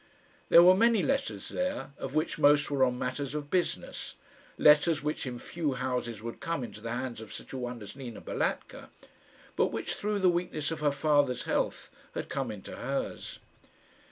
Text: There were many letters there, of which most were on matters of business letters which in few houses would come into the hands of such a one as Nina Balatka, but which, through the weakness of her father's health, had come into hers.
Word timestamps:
There 0.49 0.63
were 0.63 0.73
many 0.75 1.03
letters 1.03 1.49
there, 1.49 1.91
of 1.99 2.15
which 2.15 2.39
most 2.39 2.71
were 2.71 2.83
on 2.83 2.97
matters 2.97 3.35
of 3.35 3.51
business 3.51 4.15
letters 4.57 5.03
which 5.03 5.27
in 5.27 5.37
few 5.37 5.73
houses 5.73 6.23
would 6.23 6.39
come 6.39 6.63
into 6.63 6.81
the 6.81 6.89
hands 6.93 7.21
of 7.21 7.31
such 7.31 7.53
a 7.53 7.57
one 7.59 7.83
as 7.83 7.95
Nina 7.95 8.19
Balatka, 8.19 8.89
but 9.55 9.67
which, 9.67 9.93
through 9.93 10.17
the 10.17 10.27
weakness 10.27 10.71
of 10.71 10.79
her 10.79 10.91
father's 10.91 11.43
health, 11.43 11.91
had 12.15 12.29
come 12.29 12.49
into 12.49 12.77
hers. 12.77 13.37